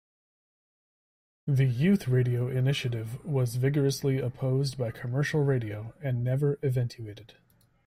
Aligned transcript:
The 1.45 1.67
youth 1.67 2.07
radio 2.07 2.47
initiative 2.49 3.23
was 3.23 3.57
vigorously 3.57 4.17
opposed 4.17 4.75
by 4.75 4.89
commercial 4.89 5.43
radio 5.43 5.93
and 6.01 6.23
never 6.23 6.57
eventuated. 6.63 7.35